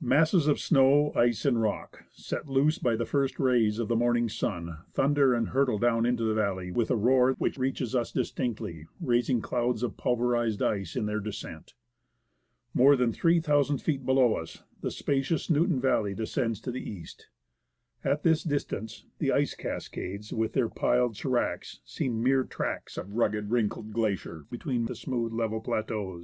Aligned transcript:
Masses 0.00 0.46
of 0.46 0.60
snow, 0.60 1.12
ice, 1.16 1.44
and 1.44 1.60
rock, 1.60 2.04
set 2.12 2.48
loose 2.48 2.78
by 2.78 2.94
the 2.94 3.04
first 3.04 3.40
rays 3.40 3.80
of 3.80 3.88
the 3.88 3.96
morning 3.96 4.28
sun, 4.28 4.78
thunder 4.92 5.34
and 5.34 5.48
hurtle 5.48 5.78
down 5.80 6.06
into 6.06 6.22
the 6.22 6.34
valley 6.36 6.70
with 6.70 6.88
a 6.88 6.94
roar 6.94 7.32
which 7.32 7.58
reaches 7.58 7.92
us 7.92 8.12
distinctly, 8.12 8.86
raising 9.00 9.40
clouds 9.42 9.82
of 9.82 9.96
pulverized 9.96 10.62
ice 10.62 10.94
in 10.94 11.06
their 11.06 11.18
descent. 11.18 11.74
More 12.72 12.94
than 12.94 13.12
3,000 13.12 13.78
feet 13.78 14.06
below 14.06 14.36
us 14.36 14.62
the 14.80 14.90
spacious 14.92 15.50
Newton 15.50 15.80
valley 15.80 16.14
descends 16.14 16.60
to 16.60 16.70
the 16.70 16.88
east. 16.88 17.26
At 18.04 18.22
this 18.22 18.44
distance 18.44 19.06
the 19.18 19.32
ice 19.32 19.56
cas 19.56 19.88
cades, 19.88 20.32
with 20.32 20.52
their 20.52 20.68
piled 20.68 21.14
sdracs, 21.16 21.80
seem 21.84 22.22
mere 22.22 22.44
tracts 22.44 22.96
of 22.96 23.14
rugged, 23.16 23.50
wrinkled 23.50 23.90
glacier 23.92 24.46
between 24.48 24.84
the 24.84 24.94
smooth, 24.94 25.32
level 25.32 25.60
plateaux. 25.60 26.22